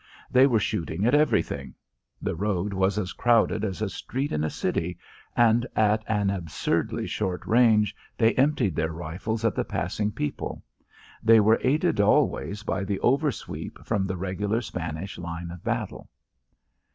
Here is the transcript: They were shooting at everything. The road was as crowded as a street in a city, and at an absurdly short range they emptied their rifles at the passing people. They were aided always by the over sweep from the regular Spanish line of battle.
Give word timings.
They 0.31 0.47
were 0.47 0.59
shooting 0.59 1.05
at 1.05 1.13
everything. 1.13 1.75
The 2.23 2.33
road 2.35 2.73
was 2.73 2.97
as 2.97 3.13
crowded 3.13 3.63
as 3.63 3.83
a 3.83 3.87
street 3.89 4.31
in 4.31 4.43
a 4.43 4.49
city, 4.49 4.97
and 5.37 5.67
at 5.75 6.03
an 6.07 6.31
absurdly 6.31 7.05
short 7.05 7.45
range 7.45 7.95
they 8.17 8.33
emptied 8.33 8.75
their 8.75 8.91
rifles 8.91 9.45
at 9.45 9.53
the 9.53 9.63
passing 9.63 10.11
people. 10.11 10.63
They 11.21 11.39
were 11.39 11.59
aided 11.61 11.99
always 11.99 12.63
by 12.63 12.83
the 12.83 12.99
over 13.01 13.31
sweep 13.31 13.77
from 13.85 14.07
the 14.07 14.17
regular 14.17 14.61
Spanish 14.61 15.19
line 15.19 15.51
of 15.51 15.63
battle. 15.63 16.09